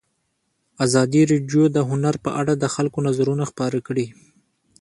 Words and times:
ازادي 0.85 1.21
راډیو 1.31 1.63
د 1.75 1.77
هنر 1.89 2.15
په 2.25 2.29
اړه 2.41 2.53
د 2.57 2.65
خلکو 2.75 2.99
نظرونه 3.07 3.43
خپاره 3.51 3.77
کړي. 3.87 4.07